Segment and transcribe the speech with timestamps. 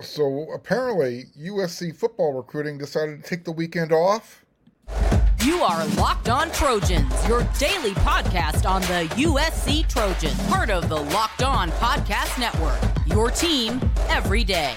[0.00, 4.44] So apparently, USC football recruiting decided to take the weekend off.
[5.44, 10.96] You are Locked On Trojans, your daily podcast on the USC Trojans, part of the
[10.96, 12.78] Locked On Podcast Network.
[13.06, 14.74] Your team every day.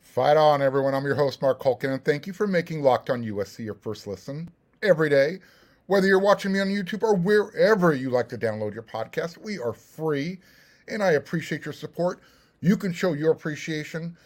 [0.00, 0.94] Fight on, everyone.
[0.94, 4.06] I'm your host, Mark Culkin, and thank you for making Locked On USC your first
[4.06, 4.50] listen
[4.82, 5.38] every day.
[5.90, 9.58] Whether you're watching me on YouTube or wherever you like to download your podcast, we
[9.58, 10.38] are free,
[10.86, 12.20] and I appreciate your support.
[12.60, 14.16] You can show your appreciation,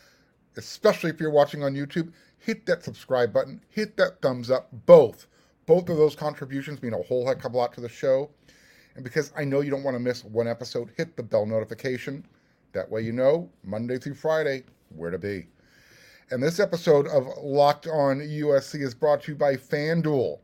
[0.58, 2.12] especially if you're watching on YouTube.
[2.36, 5.26] Hit that subscribe button, hit that thumbs up, both.
[5.64, 8.28] Both of those contributions mean a whole heck of a lot to the show.
[8.94, 12.26] And because I know you don't want to miss one episode, hit the bell notification.
[12.72, 15.46] That way you know Monday through Friday where to be.
[16.30, 20.40] And this episode of Locked On USC is brought to you by FanDuel.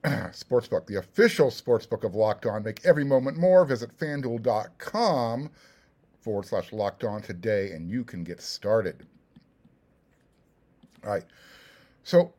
[0.04, 2.62] Sportsbook, the official sportsbook of Locked On.
[2.62, 3.66] Make every moment more.
[3.66, 5.50] Visit fanduel.com
[6.20, 9.06] forward slash locked on today and you can get started.
[11.04, 11.24] All right.
[12.02, 12.32] So,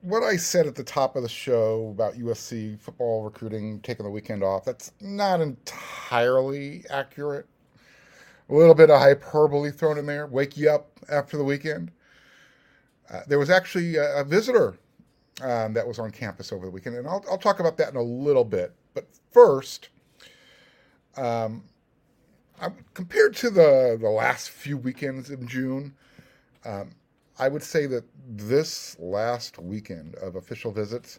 [0.00, 4.10] what I said at the top of the show about USC football recruiting taking the
[4.10, 7.46] weekend off, that's not entirely accurate.
[8.50, 11.90] A little bit of hyperbole thrown in there, wake you up after the weekend.
[13.10, 14.78] Uh, there was actually a, a visitor
[15.42, 17.96] um, that was on campus over the weekend, and I'll, I'll, talk about that in
[17.96, 18.72] a little bit.
[18.94, 19.88] But first,
[21.16, 21.64] um,
[22.94, 25.94] compared to the, the last few weekends in June,
[26.64, 26.92] um,
[27.38, 31.18] I would say that this last weekend of official visits,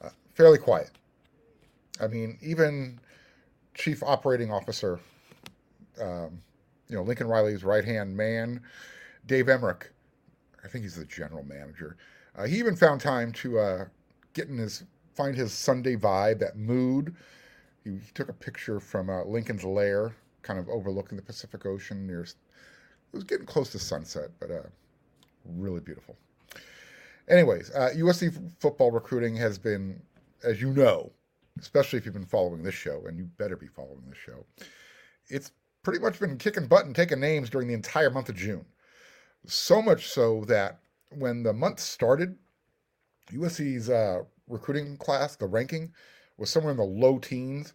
[0.00, 0.90] uh, fairly quiet.
[2.00, 3.00] I mean, even
[3.74, 5.00] Chief Operating Officer,
[6.00, 6.40] um,
[6.88, 8.60] you know, Lincoln Riley's right hand man,
[9.26, 9.90] Dave Emmert,
[10.64, 11.96] I think he's the general manager.
[12.36, 13.84] Uh, he even found time to uh,
[14.34, 17.14] get in his find his Sunday vibe, that mood.
[17.84, 22.06] He, he took a picture from uh, Lincoln's lair, kind of overlooking the Pacific Ocean.
[22.06, 22.34] Near, it
[23.12, 24.62] was getting close to sunset, but uh,
[25.44, 26.16] really beautiful.
[27.28, 30.00] Anyways, USC uh, football recruiting has been,
[30.42, 31.12] as you know,
[31.60, 34.44] especially if you've been following this show, and you better be following this show,
[35.28, 38.64] it's pretty much been kicking butt and taking names during the entire month of June.
[39.46, 40.78] So much so that
[41.16, 42.36] when the month started,
[43.30, 45.92] USC's uh, recruiting class, the ranking,
[46.38, 47.74] was somewhere in the low teens,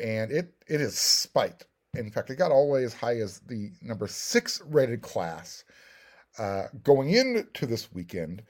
[0.00, 1.66] and it it has spiked.
[1.94, 5.64] In fact, it got all the way as high as the number six rated class
[6.38, 8.42] uh, going into this weekend,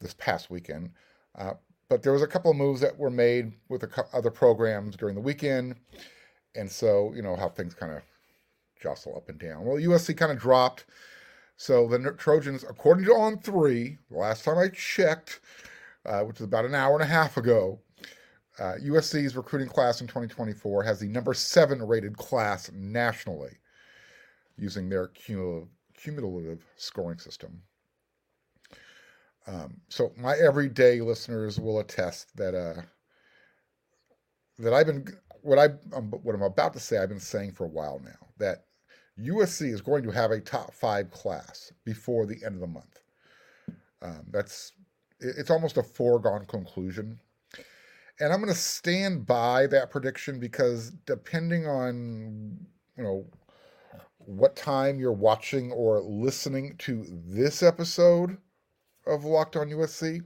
[0.00, 0.90] this past weekend.
[1.36, 1.54] Uh,
[1.88, 5.14] but there was a couple of moves that were made with the other programs during
[5.14, 5.76] the weekend,
[6.54, 8.02] and so you know how things kind of
[8.80, 9.64] jostle up and down.
[9.64, 10.84] Well, USC kind of dropped.
[11.56, 15.40] So the Trojans, according to On Three, the last time I checked,
[16.04, 17.78] uh, which is about an hour and a half ago,
[18.58, 23.56] uh, USC's recruiting class in 2024 has the number seven rated class nationally
[24.56, 27.60] using their cumulative, cumulative scoring system.
[29.46, 32.82] Um, so my everyday listeners will attest that uh,
[34.58, 35.06] that I've been
[35.42, 38.26] what I um, what I'm about to say I've been saying for a while now
[38.38, 38.64] that
[39.20, 43.00] USC is going to have a top five class before the end of the month.
[44.02, 44.72] Um, that's
[45.20, 47.18] it's almost a foregone conclusion.
[48.20, 52.58] And I'm going to stand by that prediction because depending on,
[52.96, 53.26] you know,
[54.18, 58.36] what time you're watching or listening to this episode
[59.06, 60.22] of Locked on USC,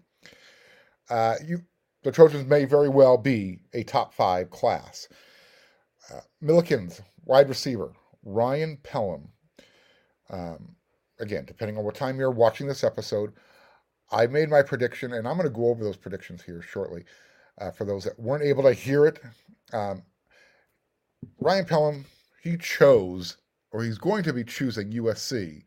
[1.11, 1.63] uh, you
[2.05, 5.09] the Trojans may very well be a top five class.
[6.13, 7.93] Uh, Millikan's, wide receiver,
[8.25, 9.29] Ryan Pellum.
[10.31, 10.77] Um,
[11.21, 13.33] again, depending on what time you're watching this episode,
[14.11, 17.05] I made my prediction, and I'm going to go over those predictions here shortly
[17.61, 19.21] uh, for those that weren't able to hear it.
[19.73, 20.03] Um,
[21.41, 22.05] Ryan Pellum,
[22.43, 23.37] he chose,
[23.73, 25.63] or he's going to be choosing USC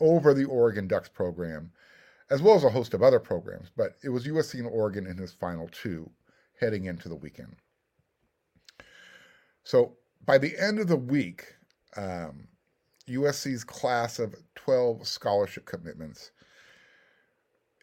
[0.00, 1.70] over the Oregon Ducks program,
[2.30, 5.16] as well as a host of other programs, but it was USC and Oregon in
[5.16, 6.10] his final two
[6.58, 7.56] heading into the weekend.
[9.62, 11.54] So by the end of the week,
[11.96, 12.48] um,
[13.08, 16.30] USC's class of 12 scholarship commitments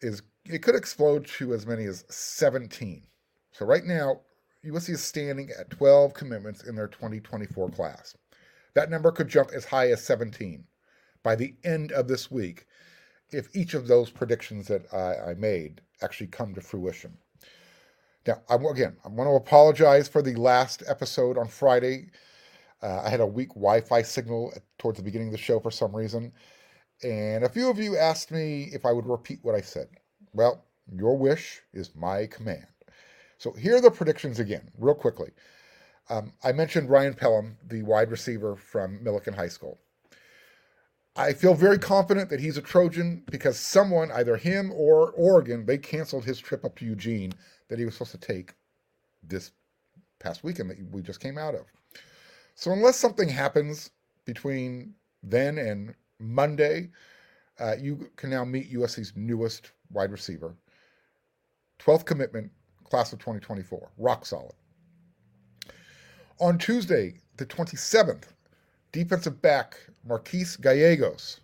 [0.00, 3.02] is it could explode to as many as 17.
[3.52, 4.20] So right now,
[4.64, 8.16] USC is standing at 12 commitments in their 2024 class.
[8.74, 10.64] That number could jump as high as 17
[11.22, 12.66] by the end of this week
[13.30, 17.16] if each of those predictions that I, I made actually come to fruition.
[18.26, 22.10] Now, I, again, I want to apologize for the last episode on Friday.
[22.82, 25.70] Uh, I had a weak Wi Fi signal towards the beginning of the show for
[25.70, 26.32] some reason.
[27.02, 29.88] And a few of you asked me if I would repeat what I said.
[30.32, 32.66] Well, Your wish is my command.
[33.38, 35.30] So here are the predictions again, real quickly.
[36.10, 39.78] Um, I mentioned Ryan Pellum, the wide receiver from Millikan High School.
[41.14, 45.78] I feel very confident that he's a Trojan because someone, either him or Oregon, they
[45.78, 47.32] canceled his trip up to Eugene
[47.68, 48.54] that he was supposed to take
[49.22, 49.52] this
[50.20, 51.66] past weekend that we just came out of.
[52.62, 53.90] So unless something happens
[54.24, 54.94] between
[55.24, 56.90] then and Monday,
[57.58, 60.54] uh, you can now meet USC's newest wide receiver,
[61.80, 62.52] 12th commitment,
[62.84, 64.52] class of 2024, rock solid.
[66.38, 68.26] On Tuesday, the 27th,
[68.92, 69.76] defensive back
[70.06, 71.40] Marquise Gallegos,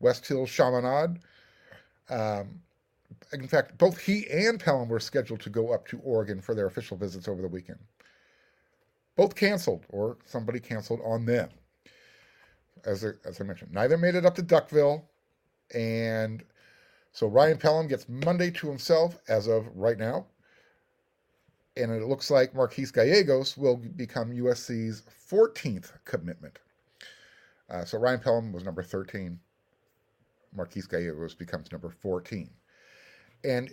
[0.00, 1.20] West Hills Chaminade.
[2.10, 2.60] Um,
[3.32, 6.66] in fact, both he and Pellum were scheduled to go up to Oregon for their
[6.66, 7.78] official visits over the weekend.
[9.16, 11.48] Both canceled, or somebody canceled on them.
[12.84, 15.02] As I, as I mentioned, neither made it up to Duckville,
[15.74, 16.44] and
[17.12, 20.26] so Ryan Pellum gets Monday to himself as of right now.
[21.78, 26.58] And it looks like Marquise Gallegos will become USC's 14th commitment.
[27.70, 29.38] Uh, so Ryan Pellum was number 13.
[30.54, 32.50] Marquise Gallegos becomes number 14.
[33.44, 33.70] And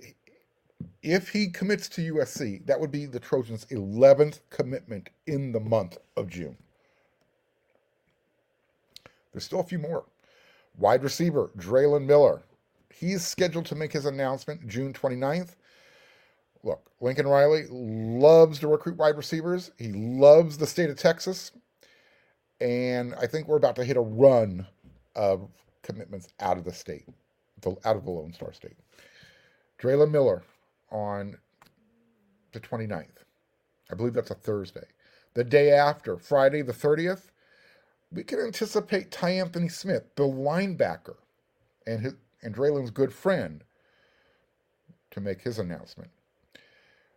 [1.02, 5.98] if he commits to USC, that would be the Trojans' 11th commitment in the month
[6.18, 6.58] of June.
[9.32, 10.06] There's still a few more.
[10.78, 12.44] Wide receiver, Draylen Miller.
[12.94, 15.56] He's scheduled to make his announcement June 29th.
[16.64, 19.72] Look, Lincoln Riley loves to recruit wide receivers.
[19.78, 21.52] He loves the state of Texas
[22.64, 24.66] and I think we're about to hit a run
[25.16, 25.50] of
[25.82, 27.06] commitments out of the state,
[27.66, 28.78] out of the Lone Star State.
[29.82, 30.44] Draylen Miller
[30.94, 31.38] on
[32.54, 33.08] the 29th.
[33.92, 34.88] I believe that's a Thursday.
[35.34, 37.32] The day after, Friday the 30th,
[38.12, 41.16] we can anticipate Ty Anthony Smith, the linebacker,
[41.88, 42.14] and his
[42.44, 43.64] and Draylen's good friend,
[45.12, 46.12] to make his announcement.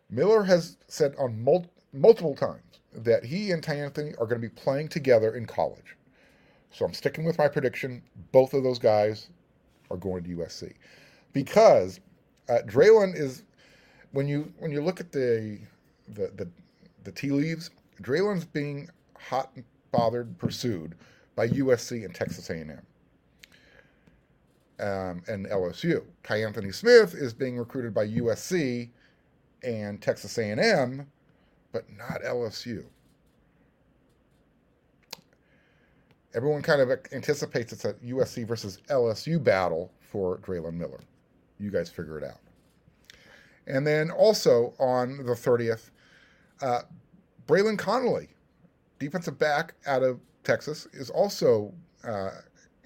[0.08, 4.49] Miller has said on mul- multiple times that he and Ty Anthony are going to
[4.49, 5.96] be playing together in college.
[6.70, 8.02] So I'm sticking with my prediction.
[8.32, 9.28] Both of those guys
[9.90, 10.75] are going to USC
[11.32, 12.00] because
[12.49, 12.61] uh,
[13.14, 13.43] is
[14.16, 15.58] when you when you look at the
[16.08, 16.48] the the,
[17.04, 17.70] the tea leaves,
[18.02, 19.52] Draylen's being hot
[19.92, 20.94] bothered pursued
[21.36, 22.80] by USC and Texas A&M.
[24.78, 26.02] Um, and LSU.
[26.22, 28.90] Ty Anthony Smith is being recruited by USC
[29.62, 31.06] and Texas A&M
[31.72, 32.84] but not LSU.
[36.34, 41.00] Everyone kind of anticipates it's a USC versus LSU battle for Draylen Miller.
[41.58, 42.40] You guys figure it out.
[43.66, 45.90] And then also on the 30th,
[46.62, 46.82] uh,
[47.46, 48.28] Braylon Conley,
[48.98, 51.72] defensive back out of Texas, is also
[52.04, 52.30] uh,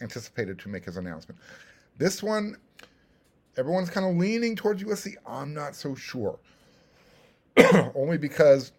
[0.01, 1.39] anticipated to make his announcement.
[1.99, 2.57] This one,
[3.57, 5.15] everyone's kind of leaning towards USC.
[5.27, 6.39] I'm not so sure.
[7.95, 8.73] Only because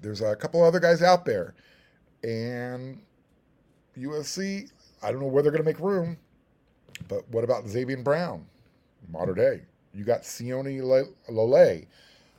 [0.00, 1.54] there's a couple other guys out there.
[2.22, 3.00] And
[3.98, 4.70] USC,
[5.02, 6.16] I don't know where they're going to make room,
[7.08, 8.46] but what about Xavier Brown,
[9.10, 9.62] Mater Dei?
[9.94, 10.80] You got Sione
[11.28, 11.86] Laulea,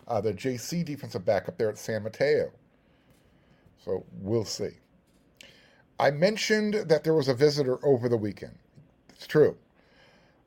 [0.07, 2.51] uh, the JC defensive back up there at San Mateo.
[3.83, 4.71] So we'll see.
[5.99, 8.57] I mentioned that there was a visitor over the weekend.
[9.09, 9.57] It's true.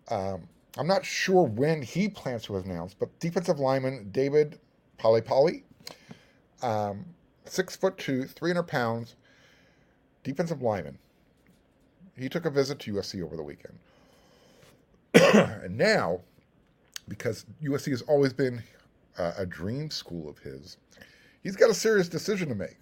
[0.09, 4.59] Um, I'm not sure when he plans to announce, but defensive lineman David
[4.99, 5.63] Polipali
[6.65, 7.05] um,
[7.45, 9.17] six foot two, 300 pounds,
[10.23, 10.99] defensive lineman.
[12.17, 13.79] He took a visit to USC over the weekend.
[15.15, 16.21] and now,
[17.09, 18.63] because USC has always been
[19.19, 20.79] uh, a dream school of his,
[21.43, 22.77] he's got a serious decision to make.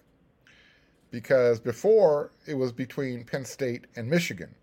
[1.11, 4.53] Because before it was between Penn State and Michigan.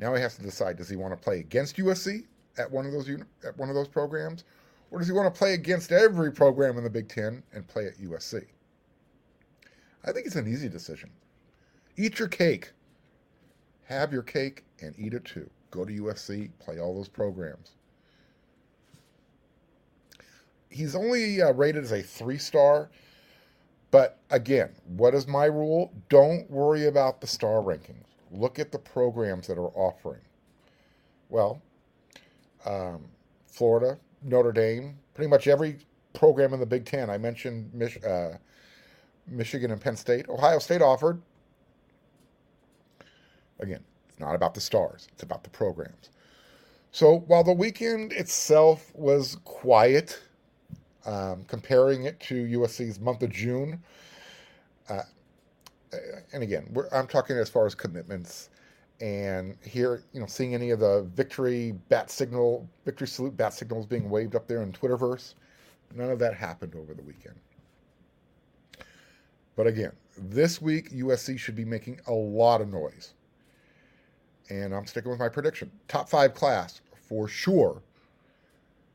[0.00, 2.24] Now he has to decide: does he want to play against USC
[2.58, 3.08] at one of those
[3.44, 4.44] at one of those programs,
[4.90, 7.86] or does he want to play against every program in the Big Ten and play
[7.86, 8.44] at USC?
[10.04, 11.10] I think it's an easy decision.
[11.96, 12.72] Eat your cake.
[13.84, 15.50] Have your cake and eat it too.
[15.70, 17.72] Go to USC, play all those programs.
[20.70, 22.90] He's only uh, rated as a three star,
[23.90, 25.92] but again, what is my rule?
[26.08, 28.04] Don't worry about the star rankings.
[28.30, 30.20] Look at the programs that are offering.
[31.28, 31.60] Well,
[32.64, 33.04] um,
[33.46, 35.78] Florida, Notre Dame, pretty much every
[36.12, 37.10] program in the Big Ten.
[37.10, 38.32] I mentioned Mich- uh,
[39.26, 40.28] Michigan and Penn State.
[40.28, 41.20] Ohio State offered.
[43.58, 46.10] Again, it's not about the stars, it's about the programs.
[46.92, 50.20] So while the weekend itself was quiet,
[51.06, 53.82] um, comparing it to USC's month of June,
[54.88, 55.02] uh,
[56.32, 58.50] and again, I'm talking as far as commitments
[59.00, 63.86] and here, you know, seeing any of the victory bat signal, victory salute bat signals
[63.86, 65.34] being waved up there in Twitterverse.
[65.94, 67.36] None of that happened over the weekend.
[69.56, 73.14] But again, this week USC should be making a lot of noise.
[74.50, 75.70] And I'm sticking with my prediction.
[75.88, 77.82] Top five class for sure.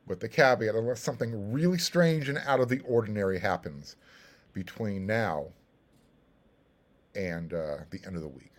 [0.07, 3.95] With the caveat, unless something really strange and out of the ordinary happens
[4.53, 5.47] between now
[7.15, 8.51] and uh, the end of the week.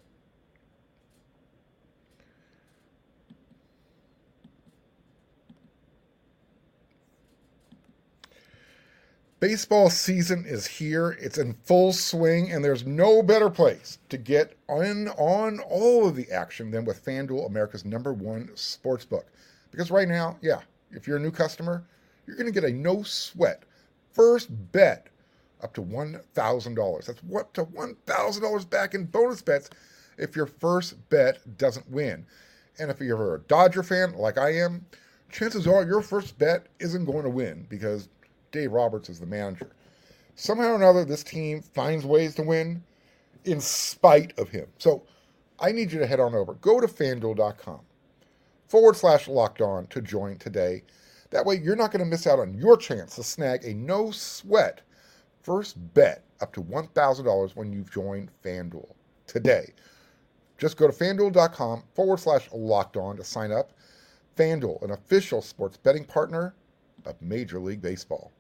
[9.39, 11.11] Baseball season is here.
[11.21, 16.17] It's in full swing, and there's no better place to get on, on all of
[16.17, 19.27] the action than with FanDuel, America's number one sports book.
[19.71, 21.85] Because right now, yeah, if you're a new customer,
[22.27, 23.65] you're going to get a no sweat
[24.13, 25.09] first bet
[25.63, 27.05] up to $1,000.
[27.05, 29.71] That's what to $1,000 back in bonus bets
[30.19, 32.25] if your first bet doesn't win.
[32.79, 34.85] And if you're a Dodger fan like I am,
[35.31, 38.09] chances are your first bet isn't going to win because
[38.53, 39.69] Dave Roberts is the manager.
[40.35, 42.83] Somehow or another, this team finds ways to win
[43.45, 44.67] in spite of him.
[44.79, 45.03] So
[45.59, 46.55] I need you to head on over.
[46.55, 47.81] Go to fanduel.com
[48.69, 50.83] forward slash locked on to join today.
[51.31, 54.11] That way, you're not going to miss out on your chance to snag a no
[54.11, 54.83] sweat
[55.43, 58.93] first bet up to $1,000 when you've joined FanDuel
[59.27, 59.73] today.
[60.59, 63.73] Just go to fanduel.com forward slash locked on to sign up.
[64.37, 66.55] FanDuel, an official sports betting partner
[67.05, 68.33] of Major League Baseball.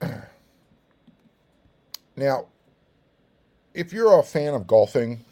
[2.16, 2.46] now,
[3.74, 5.24] if you're a fan of golfing,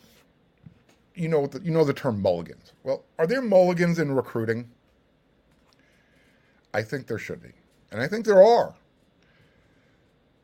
[1.14, 2.72] you know the, you know the term mulligans.
[2.82, 4.70] Well, are there mulligans in recruiting?
[6.72, 7.52] I think there should be,
[7.90, 8.74] and I think there are.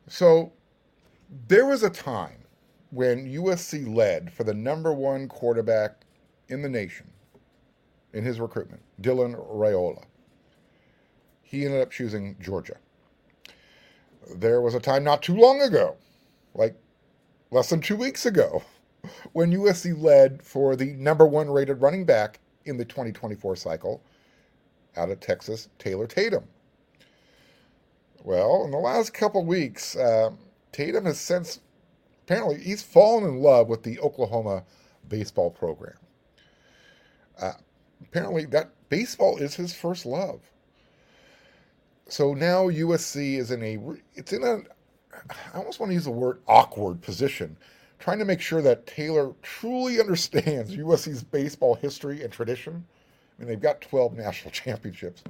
[0.07, 0.53] So,
[1.47, 2.37] there was a time
[2.91, 6.01] when USC led for the number one quarterback
[6.49, 7.09] in the nation
[8.13, 10.03] in his recruitment, Dylan Raiola.
[11.41, 12.77] He ended up choosing Georgia.
[14.35, 15.95] There was a time not too long ago,
[16.53, 16.75] like
[17.51, 18.63] less than two weeks ago,
[19.33, 24.01] when USC led for the number one rated running back in the 2024 cycle
[24.95, 26.43] out of Texas, Taylor Tatum.
[28.23, 30.31] Well, in the last couple weeks, uh,
[30.71, 31.59] Tatum has since
[32.23, 34.63] apparently he's fallen in love with the Oklahoma
[35.07, 35.97] baseball program.
[37.39, 37.53] Uh,
[38.01, 40.41] apparently, that baseball is his first love.
[42.09, 43.77] So now USC is in a
[44.15, 44.61] it's in a
[45.53, 47.57] I almost want to use the word awkward position,
[47.99, 52.85] trying to make sure that Taylor truly understands USC's baseball history and tradition.
[53.37, 55.23] I mean, they've got 12 national championships,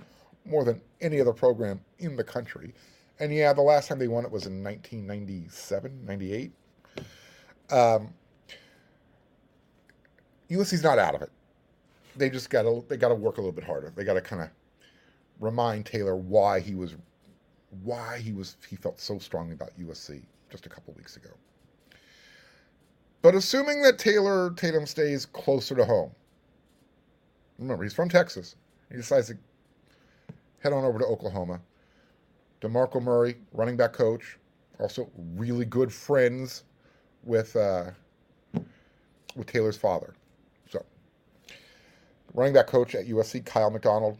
[0.45, 2.73] more than any other program in the country.
[3.19, 6.51] And yeah, the last time they won it was in 1997, 98.
[7.69, 8.13] Um,
[10.49, 11.31] USC's not out of it.
[12.15, 13.91] They just got to they got to work a little bit harder.
[13.95, 14.49] They got to kind of
[15.39, 16.95] remind Taylor why he was
[17.83, 21.29] why he was he felt so strongly about USC just a couple weeks ago.
[23.21, 26.11] But assuming that Taylor Tatum stays closer to home,
[27.59, 28.55] remember he's from Texas.
[28.89, 29.37] He decides to
[30.59, 31.59] head on over to Oklahoma.
[32.61, 34.37] DeMarco Murray, running back coach,
[34.79, 36.63] also really good friends
[37.23, 37.91] with uh,
[39.35, 40.13] with Taylor's father.
[40.69, 40.83] So,
[42.33, 44.17] running back coach at USC, Kiel McDonald,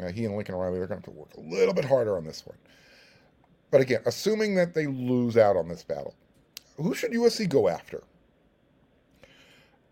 [0.00, 2.16] uh, he and Lincoln Riley are going to have to work a little bit harder
[2.16, 2.56] on this one.
[3.70, 6.14] But again, assuming that they lose out on this battle,
[6.76, 8.02] who should USC go after?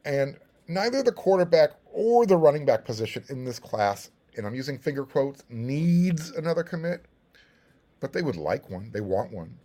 [0.04, 0.36] And
[0.68, 5.04] neither the quarterback or the running back position in this class, and I'm using finger
[5.04, 7.04] quotes, needs another commit,
[8.00, 8.90] but they would like one.
[8.92, 9.58] They want one.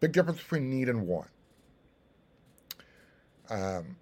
[0.00, 1.28] Big difference between need and want.
[3.48, 3.96] Um,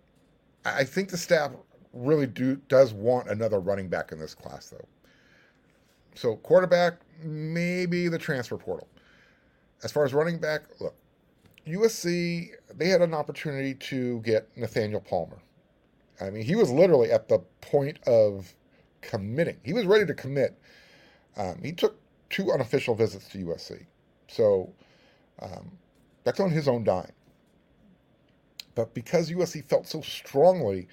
[0.64, 1.53] I think the staff
[1.93, 4.87] really do does want another running back in this class, though.
[6.14, 8.88] So quarterback, maybe the transfer portal.
[9.83, 10.94] As far as running back, look,
[11.66, 15.38] USC they had an opportunity to get Nathaniel Palmer.
[16.21, 18.54] I mean, he was literally at the point of
[19.00, 19.56] committing.
[19.62, 20.59] He was ready to commit.
[21.37, 21.97] Um, he took
[22.30, 23.85] two unofficial visits to USC,
[24.28, 24.73] so
[25.42, 25.71] um,
[26.23, 27.11] that's on his own dime.
[28.75, 30.88] But because USC felt so strongly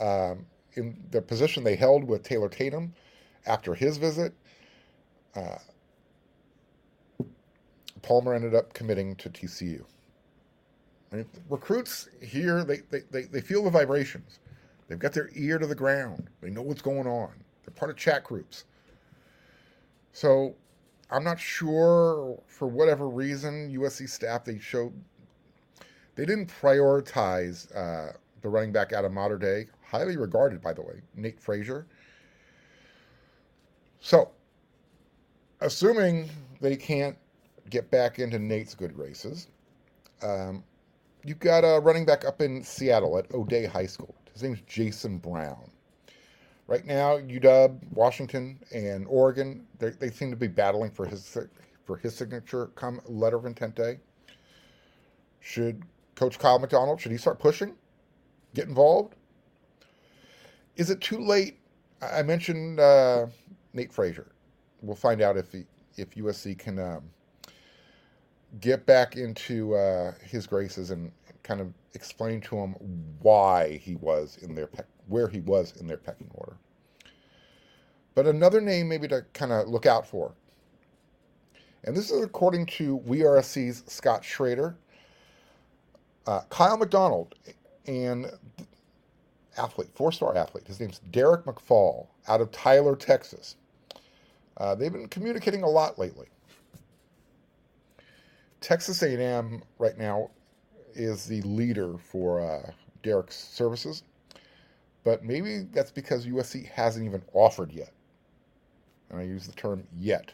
[0.00, 2.94] um, in the position they held with Taylor Tatum
[3.46, 4.34] after his visit,
[5.36, 5.58] uh,
[8.02, 9.84] Palmer ended up committing to TCU.
[11.50, 14.40] recruits here, they, they, they, they feel the vibrations.
[14.88, 16.30] They've got their ear to the ground.
[16.40, 17.32] They know what's going on.
[17.64, 18.64] They're part of chat groups.
[20.12, 20.56] So
[21.10, 24.94] I'm not sure, for whatever reason, USC staff, they showed
[26.16, 30.82] They didn't prioritize uh, the running back out of Mater Dei, highly regarded, by the
[30.82, 31.86] way, Nate Frazier.
[34.00, 34.30] So,
[35.60, 36.28] assuming
[36.60, 37.16] they can't
[37.70, 39.48] get back into Nate's good graces,
[40.22, 40.64] um,
[41.24, 44.14] you've got a running back up in Seattle at O'Dea High School.
[44.32, 45.70] His name's Jason Brown.
[46.66, 51.36] Right now, UW, Washington, and Oregon, they seem to be battling for his
[51.84, 53.98] for his signature come letter of intent day.
[55.40, 55.82] Should
[56.14, 57.74] Coach Kiel McDonald should he start pushing,
[58.54, 59.14] get involved?
[60.76, 61.58] Is it too late?
[62.02, 63.26] I mentioned uh,
[63.72, 64.26] Nate Frazier.
[64.82, 65.54] We'll find out if
[65.96, 67.02] if USC can um,
[68.60, 72.74] get back into uh, his graces and kind of explain to him
[73.20, 76.56] why he was in their pe- where he was in their pecking order.
[78.14, 80.32] But another name maybe to kind of look out for,
[81.84, 84.76] and this is according to WeAreSC's Scott Schrader,
[86.26, 87.34] uh, Kiel McDonald,
[87.86, 88.30] and
[89.56, 90.66] athlete, four-star athlete.
[90.66, 93.56] His name's Derek McFall out of Tyler, Texas.
[94.58, 96.26] Uh, they've been communicating a lot lately.
[98.60, 100.30] Texas A&M right now
[100.94, 102.72] is the leader for uh,
[103.02, 104.02] Derek's services,
[105.04, 107.92] but maybe that's because USC hasn't even offered yet.
[109.10, 110.32] And I use the term yet.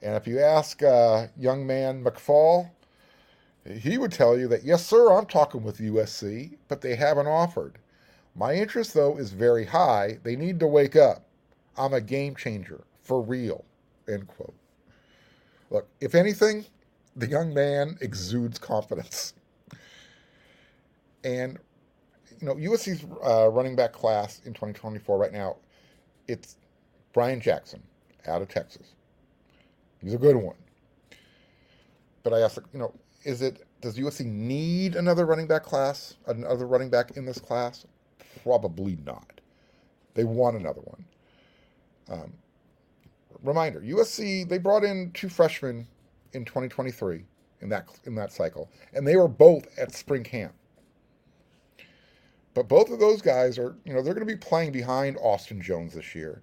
[0.00, 2.70] And if you ask uh, young man McFall,
[3.80, 7.78] he would tell you that, yes, sir, I'm talking with USC, but they haven't offered.
[8.36, 10.18] My interest, though, is very high.
[10.22, 11.24] They need to wake up.
[11.76, 13.64] I'm a game changer, for real.
[14.08, 14.54] End quote.
[15.70, 16.64] Look, if anything,
[17.16, 19.34] the young man exudes confidence.
[21.22, 21.58] And,
[22.40, 25.56] you know, USC's uh, running back class in 2024 right now,
[26.28, 26.56] it's
[27.12, 27.82] Bryan Jackson
[28.26, 28.88] out of Texas.
[30.02, 30.56] He's a good one.
[32.22, 32.92] But I ask, you know,
[33.24, 37.86] is it, does USC need another running back class, another running back in this class?
[38.42, 39.40] Probably not.
[40.14, 41.04] They want another one.
[42.10, 42.32] Um,
[43.44, 45.86] reminder: USC they brought in two freshmen
[46.32, 47.24] in 2023
[47.60, 50.54] in that in that cycle, and they were both at spring camp.
[52.54, 55.60] But both of those guys are, you know, they're going to be playing behind Austin
[55.60, 56.40] Jones this year,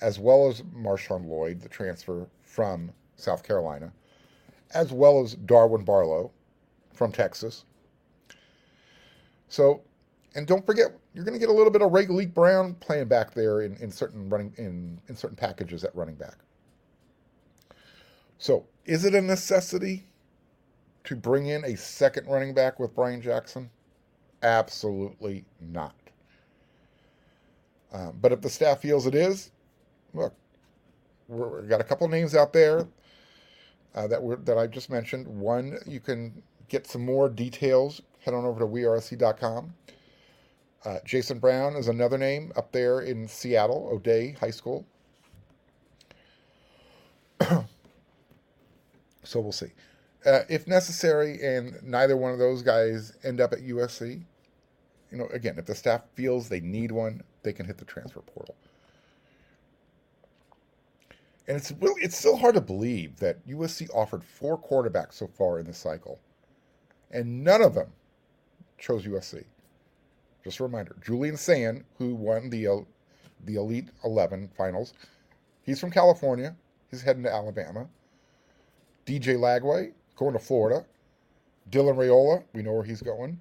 [0.00, 3.92] as well as Marshawn Lloyd, the transfer from South Carolina,
[4.74, 6.32] as well as Darwin Barlow
[6.92, 7.64] from Texas.
[9.48, 9.82] So,
[10.34, 13.34] and don't forget, you're going to get a little bit of Raleek Brown playing back
[13.34, 16.36] there in, in certain running in, in certain packages at running back.
[18.38, 20.06] So, is it a necessity
[21.04, 23.70] to bring in a second running back with Bryan Jackson?
[24.42, 25.94] Absolutely not.
[27.92, 29.50] Um, but if the staff feels it is,
[30.14, 30.34] look,
[31.28, 32.88] we've got a couple names out there
[33.94, 35.26] uh, that were that I just mentioned.
[35.26, 38.00] One, you can get some more details.
[38.20, 39.74] Head on over to wearesc.com.
[40.84, 44.86] Uh, Jason Brown is another name up there in Seattle, O'Dea High School.
[49.24, 49.72] So we'll see.
[50.26, 54.22] Uh, if necessary, and neither one of those guys end up at USC,
[55.10, 58.20] you know, again, if the staff feels they need one, they can hit the transfer
[58.20, 58.54] portal.
[61.48, 65.58] And it's really, it's still hard to believe that USC offered four quarterbacks so far
[65.58, 66.20] in this cycle,
[67.10, 67.92] and none of them
[68.78, 69.44] chose USC.
[70.44, 72.76] Just a reminder: Julian Sayin, who won the uh,
[73.44, 74.92] the Elite Eleven finals,
[75.62, 76.56] he's from California.
[76.90, 77.88] He's heading to Alabama.
[79.06, 80.84] DJ Lagway going to Florida.
[81.70, 83.40] Dylan Raiola, we know where he's going.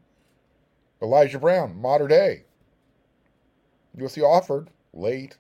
[1.02, 2.44] Elijah Brown, Mater Dei.
[3.98, 5.38] USC offered late.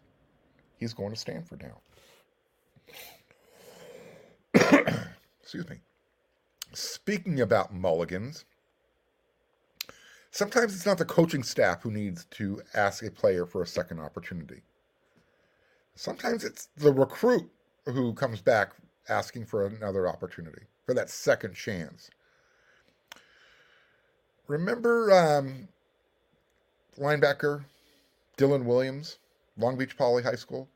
[0.77, 1.81] He's going to Stanford now.
[5.41, 5.77] Excuse me.
[6.73, 8.45] Speaking about mulligans,
[10.31, 13.99] sometimes it's not the coaching staff who needs to ask a player for a second
[13.99, 14.61] opportunity.
[15.95, 17.49] Sometimes it's the recruit
[17.85, 18.71] who comes back
[19.09, 22.09] asking for another opportunity, for that second chance.
[24.47, 25.67] Remember um,
[26.97, 27.65] linebacker
[28.37, 29.17] Dylan Williams,
[29.57, 30.69] Long Beach Poly High School?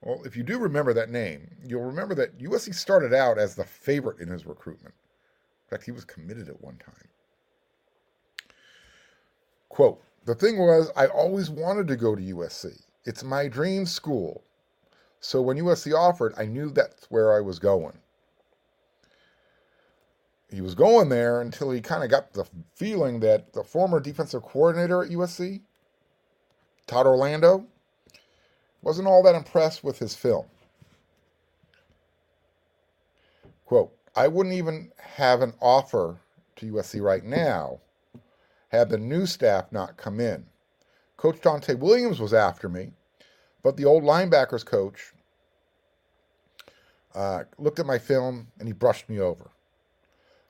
[0.00, 3.64] Well, if you do remember that name, you'll remember that USC started out as the
[3.64, 4.94] favorite in his recruitment.
[5.64, 7.08] In fact, he was committed at one time.
[9.76, 12.80] Quote, the thing was, I always wanted to go to USC.
[13.04, 14.42] It's my dream school.
[15.20, 17.92] So when USC offered, I knew that's where I was going.
[20.50, 24.40] He was going there until he kind of got the feeling that the former defensive
[24.40, 25.60] coordinator at USC,
[26.86, 27.66] Todd Orlando,
[28.80, 30.46] wasn't all that impressed with his film.
[33.66, 36.16] Quote, I wouldn't even have an offer
[36.56, 37.80] to USC right now
[38.68, 40.46] had the new staff not come in.
[41.16, 42.92] Coach Donte Williams was after me,
[43.62, 45.12] but the old linebackers coach
[47.14, 49.50] uh, looked at my film and he brushed me over.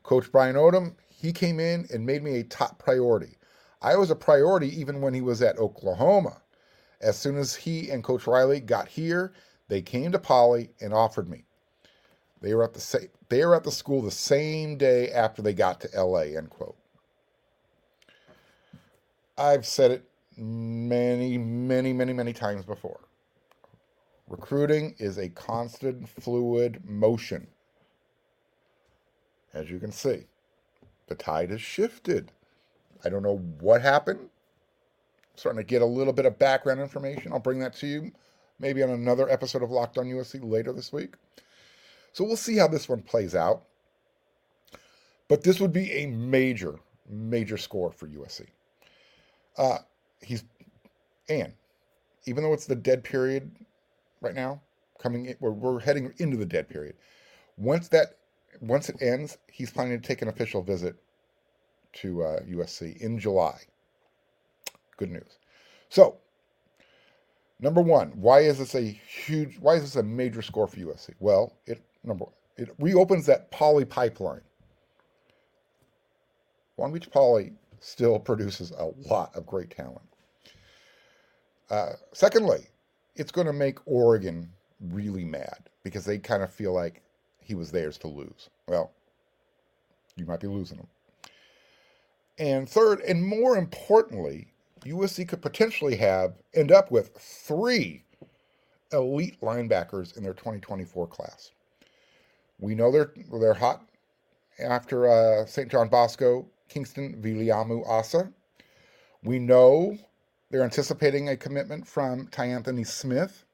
[0.02, 3.36] Coach Brian Odom, he came in and made me a top priority.
[3.82, 6.42] I was a priority even when he was at Oklahoma.
[7.00, 9.32] As soon as he and Coach Riley got here,
[9.68, 11.44] they came to Poly and offered me.
[12.40, 12.98] They were at the sa-
[13.28, 16.36] they were at the school the same day after they got to LA.
[16.36, 16.76] End quote.
[19.38, 20.04] I've said it
[20.36, 23.00] many, many, many, many times before.
[24.28, 27.46] Recruiting is a constant, fluid motion.
[29.54, 30.24] As you can see,
[31.06, 32.32] the tide has shifted.
[33.04, 34.30] I don't know what happened.
[35.36, 37.32] starting to get a little bit of background information.
[37.32, 38.12] I'll bring that to you
[38.58, 41.14] maybe on another episode of Locked On USC later this week.
[42.12, 43.64] So we'll see how this one plays out.
[45.28, 48.46] But this would be a major, major score for USC.
[49.58, 49.78] Uh,
[50.20, 50.44] he's
[51.28, 51.52] and
[52.26, 53.50] even though it's the dead period
[54.20, 54.60] right now,
[54.98, 56.96] coming in, we're, we're heading into the dead period.
[57.56, 58.16] Once that
[58.60, 60.96] once it ends, he's planning to take an official visit
[61.92, 63.58] to uh, USC in July.
[64.96, 65.38] Good news.
[65.88, 66.16] So,
[67.60, 69.58] number one, why is this a huge?
[69.58, 71.10] Why is this a major score for USC?
[71.20, 74.40] Well, it number it reopens that Poly pipeline.
[76.78, 80.00] Long Beach Poly still produces a lot of great talent.
[81.70, 82.66] Uh, secondly,
[83.16, 87.02] it's going to make Oregon really mad because they kind of feel like
[87.40, 88.50] he was theirs to lose.
[88.68, 88.92] Well,
[90.16, 90.88] you might be losing them.
[92.38, 94.52] And third, and more importantly,
[94.84, 98.04] USC could potentially have end up with three
[98.92, 101.50] elite linebackers in their 2024 class.
[102.58, 103.82] We know they're they're hot
[104.58, 105.70] after uh, St.
[105.70, 108.32] John Bosco, Kingston Viliamu Asa.
[109.22, 109.98] We know
[110.50, 113.44] they're anticipating a commitment from Tyanthony Smith.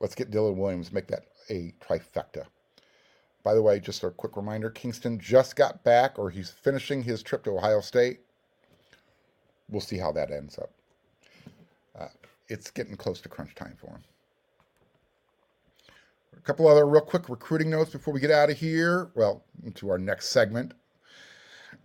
[0.00, 2.46] Let's get Dylan Williams, make that a trifecta.
[3.42, 7.22] By the way, just a quick reminder Kingston just got back, or he's finishing his
[7.22, 8.20] trip to Ohio State.
[9.68, 10.70] We'll see how that ends up.
[11.98, 12.08] Uh,
[12.48, 14.02] it's getting close to crunch time for him.
[16.36, 19.10] A couple other real quick recruiting notes before we get out of here.
[19.14, 20.74] Well, into our next segment.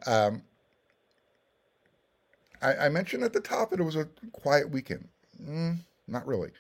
[0.06, 0.44] Um,
[2.62, 5.08] I, I, mentioned at the top that it was a quiet weekend.
[5.42, 6.52] Mm, not really.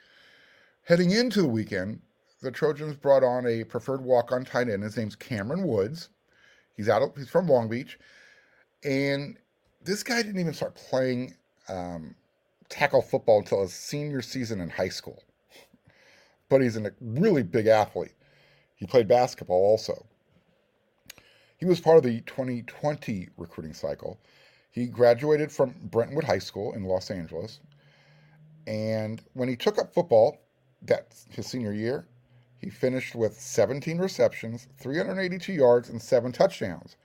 [0.83, 2.01] Heading into the weekend,
[2.41, 4.83] the Trojans brought on a preferred walk-on tight end.
[4.83, 6.09] His name's Cameron Woods.
[6.75, 7.01] He's out.
[7.15, 7.97] He's from Long Beach,
[8.83, 9.37] and
[9.83, 11.35] this guy didn't even start playing
[11.69, 12.15] um,
[12.69, 15.23] tackle football until his senior season in high school.
[16.49, 18.13] But he's a really big athlete.
[18.75, 20.05] He played basketball also.
[21.57, 24.19] He was part of the 2020 recruiting cycle.
[24.71, 27.59] He graduated from Brentwood High School in Los Angeles.
[28.67, 30.37] And when he took up football,
[30.83, 32.07] that's his senior year,
[32.59, 36.95] he finished with 17 receptions, 382 yards, and seven touchdowns.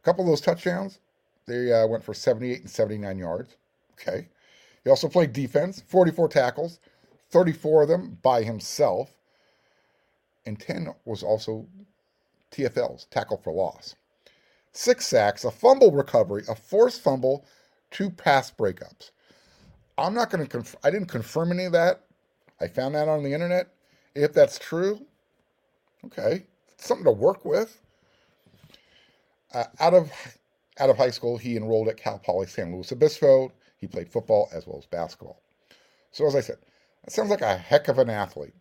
[0.00, 1.00] A couple of those touchdowns,
[1.46, 3.56] they uh, went for 78 and 79 yards.
[3.92, 4.28] Okay.
[4.82, 6.78] He also played defense, 44 tackles,
[7.30, 9.16] 34 of them by himself,
[10.46, 11.66] and 10 was also
[12.54, 13.94] TFLs, tackle for loss.
[14.72, 17.46] Six sacks, a fumble recovery, a forced fumble,
[17.90, 19.10] two pass breakups.
[19.96, 22.04] I'm not going to, conf- I didn't confirm any of that.
[22.60, 23.68] I found that on the internet.
[24.14, 25.00] If that's true,
[26.06, 26.44] okay,
[26.76, 27.80] something to work with.
[29.52, 30.10] Uh, out of
[30.80, 33.52] out of high school, he enrolled at Cal Poly San Luis Obispo.
[33.76, 35.40] He played football as well as basketball.
[36.10, 36.58] So as I said,
[37.04, 38.54] that sounds like a heck of an athlete,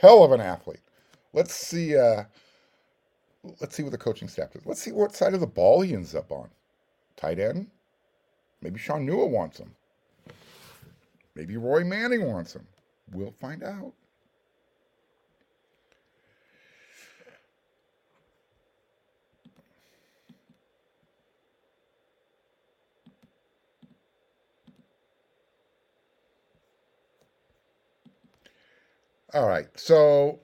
[0.00, 0.80] hell of an athlete.
[1.32, 1.96] Let's see.
[1.96, 2.24] Uh,
[3.60, 4.66] let's see what the coaching staff does.
[4.66, 6.48] Let's see what side of the ball he ends up on.
[7.16, 7.68] Tight end.
[8.62, 9.74] Maybe Shaun Nua wants him.
[11.34, 12.66] Maybe Roy Manning wants him.
[13.12, 13.92] We'll find out.
[29.34, 29.66] All right.
[29.78, 30.38] So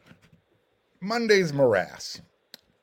[1.01, 2.21] Monday's morass.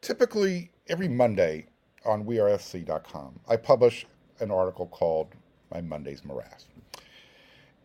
[0.02, 1.68] Typically, every Monday
[2.06, 4.06] on wearesc.com, I publish
[4.40, 5.28] an article called
[5.72, 6.66] "My Monday's Morass."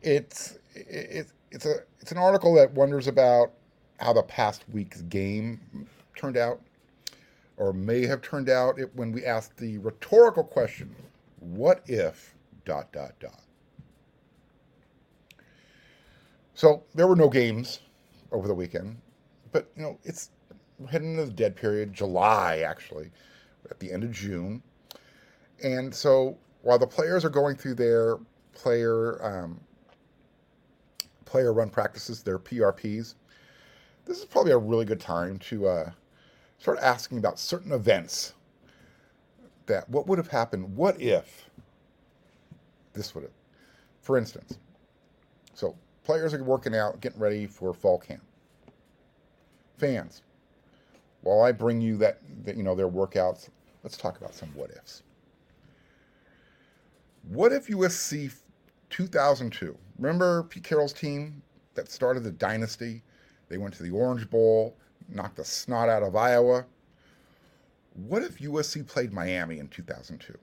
[0.02, 3.52] It's it, it's a it's an article that wonders about
[3.98, 6.60] how the past week's game turned out,
[7.56, 10.94] or may have turned out it, when we asked the rhetorical question,
[11.40, 13.42] "What if?" dot dot dot.
[16.54, 17.80] So there were no games
[18.30, 18.98] over the weekend.
[19.50, 20.30] But you know, it's
[20.86, 23.10] heading into the dead period, July actually.
[23.70, 24.62] at the end of June.
[25.62, 28.18] And so while the players are going through their
[28.52, 29.60] player um,
[31.24, 33.14] player run practices, their PRPs,
[34.04, 35.90] this is probably a really good time to uh,
[36.58, 38.34] start asking about certain events
[39.66, 41.48] that what would have happened, what if
[42.92, 43.32] this would have,
[44.02, 44.58] for instance,
[45.54, 48.22] so players are working out, getting ready for fall camp.
[49.78, 50.22] Fans,
[51.22, 53.48] while I bring you that, that you know their workouts,
[53.82, 55.02] let's talk about some what ifs.
[57.28, 58.34] What if USC
[58.90, 59.76] 2002?
[59.98, 61.42] Remember Pete Carroll's team
[61.74, 63.02] that started the dynasty?
[63.48, 64.76] They went to the Orange Bowl,
[65.08, 66.66] knocked the snot out of Iowa.
[67.94, 70.36] What if USC played Miami in 2002?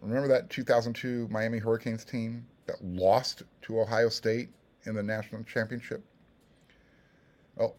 [0.00, 4.48] Remember that 2002 Miami Hurricanes team that lost to Ohio State
[4.84, 6.02] in the national championship?
[7.54, 7.76] Well,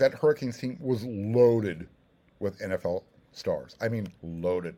[0.00, 1.86] that Hurricanes team was loaded
[2.38, 3.76] with NFL stars.
[3.82, 4.74] I mean, loaded.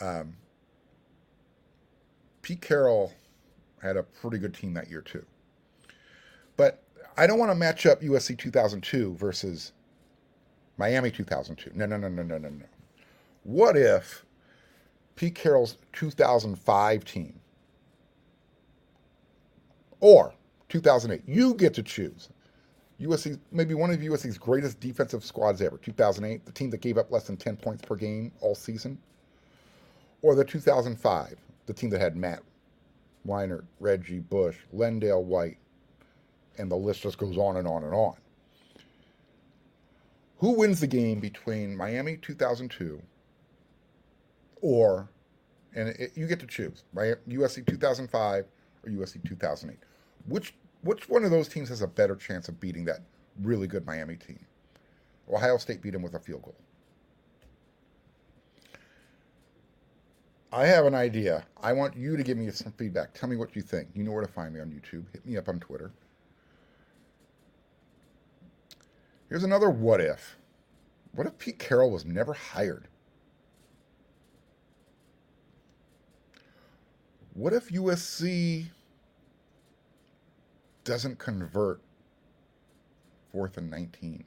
[0.00, 0.36] Um,
[2.42, 3.12] Pete Carroll
[3.82, 5.24] had a pretty good team that year too.
[6.56, 6.82] But
[7.16, 9.72] I don't want to match up USC 2002 versus
[10.78, 11.72] Miami 2002.
[11.74, 12.66] No, no, no, no, no, no, no.
[13.42, 14.24] What if
[15.16, 17.40] Pete Carroll's 2005 team
[19.98, 20.32] or
[20.72, 21.22] 2008?
[21.26, 22.30] You get to choose.
[22.98, 25.76] USC, maybe one of USC's greatest defensive squads ever.
[25.76, 28.98] 2008, the team that gave up less than 10 points per game all season.
[30.22, 32.42] Or the 2005, the team that had Matt
[33.26, 35.58] Leinart, Reggie Bush, LenDale White,
[36.58, 38.14] and the list just goes on and on and on.
[40.38, 43.00] Who wins the game between Miami 2002
[44.60, 45.08] or,
[45.74, 47.16] and it, you get to choose, right?
[47.28, 48.44] USC 2005
[48.84, 49.78] or USC 2008.
[50.28, 53.00] Which which one of those teams has a better chance of beating that
[53.40, 54.38] really good Miami team?
[55.32, 56.56] Ohio State beat them with a field goal.
[60.52, 61.46] I have an idea.
[61.62, 63.14] I want you to give me some feedback.
[63.14, 63.88] Tell me what you think.
[63.94, 65.04] You know where to find me on YouTube.
[65.12, 65.92] Hit me up on Twitter.
[69.30, 70.36] Here's another what if.
[71.12, 72.88] What if Pete Carroll was never hired?
[77.32, 78.66] What if USC
[80.84, 81.80] doesn't convert
[83.30, 84.24] fourth and 19?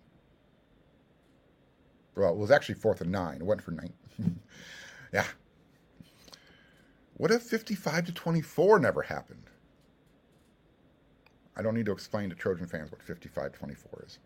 [2.16, 3.38] Well, it was actually fourth and nine.
[3.38, 3.94] It went for nine.
[5.14, 5.26] yeah.
[7.18, 9.50] What if 55 to 24 never happened?
[11.58, 14.20] I don't need to explain to Trojan fans what 55 24 is.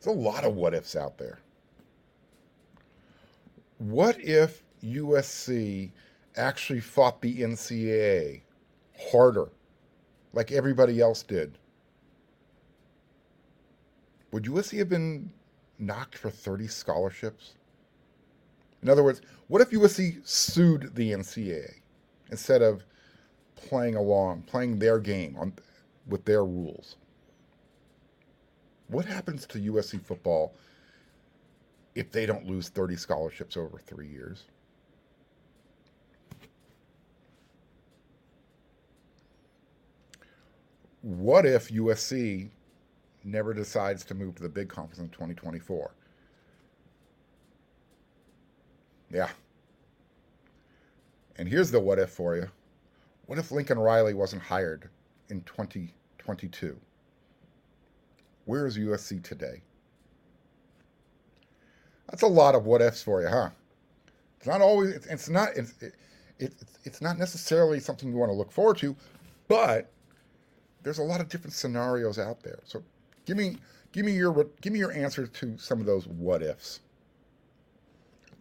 [0.00, 1.40] There's a lot of what ifs out there.
[3.78, 5.90] What if USC
[6.36, 8.42] actually fought the NCAA
[9.10, 9.48] harder,
[10.32, 11.58] like everybody else did?
[14.32, 15.32] Would USC have been
[15.78, 17.54] knocked for 30 scholarships?
[18.82, 21.80] In other words, what if USC sued the NCAA
[22.30, 22.84] instead of
[23.54, 25.54] playing along, playing their game on,
[26.06, 26.96] with their rules?
[28.88, 30.54] What happens to USC football
[31.94, 34.44] if they don't lose 30 scholarships over three years?
[41.06, 42.48] What if USC
[43.22, 45.94] never decides to move to the big conference in 2024?
[49.12, 49.28] Yeah.
[51.36, 52.48] And here's the what if for you.
[53.26, 54.90] What if Lincoln Riley wasn't hired
[55.28, 56.76] in 2022?
[58.46, 59.62] Where is USC today?
[62.10, 63.50] That's a lot of what ifs for you, huh?
[64.38, 64.90] It's not always.
[64.90, 65.50] It's, it's not.
[65.56, 65.94] It's, it,
[66.40, 68.96] it, it's not necessarily something you want to look forward to,
[69.46, 69.92] but
[70.86, 72.60] there's a lot of different scenarios out there.
[72.62, 72.80] So,
[73.24, 73.56] give me,
[73.90, 76.78] give me your, give me your answer to some of those what ifs.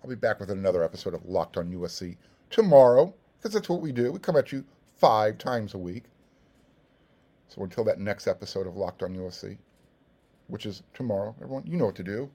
[0.04, 2.18] I'll be back with another episode of Locked on USC
[2.52, 4.12] tomorrow, because that's what we do.
[4.12, 4.64] We come at you
[4.96, 6.04] five times a week.
[7.48, 9.58] So until that next episode of Locked on USC,
[10.46, 12.30] which is tomorrow, everyone, you know what to do.